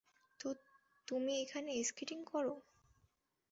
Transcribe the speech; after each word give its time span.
তো, 0.39 0.49
তুমি 1.07 1.33
এখনো 1.41 1.71
স্কেটিং 1.83 2.19
করো? 2.25 2.55